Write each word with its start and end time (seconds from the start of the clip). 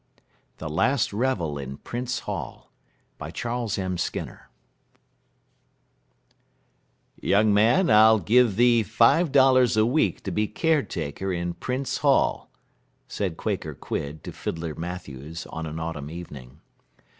THE 0.57 0.67
LAST 0.67 1.13
REVEL 1.13 1.59
IN 1.59 1.77
PRINTZ 1.77 2.21
HALL 2.21 2.71
"Young 7.21 7.53
man, 7.53 7.89
I'll 7.91 8.17
give 8.17 8.55
thee 8.55 8.81
five 8.81 9.31
dollars 9.31 9.77
a 9.77 9.85
week 9.85 10.23
to 10.23 10.31
be 10.31 10.47
care 10.47 10.81
taker 10.81 11.31
in 11.31 11.53
Printz 11.53 11.99
Hall," 11.99 12.49
said 13.07 13.37
Quaker 13.37 13.75
Quidd 13.75 14.23
to 14.23 14.31
fiddler 14.31 14.73
Matthews, 14.73 15.45
on 15.51 15.67
an 15.67 15.79
autumn 15.79 16.09
evening. 16.09 16.61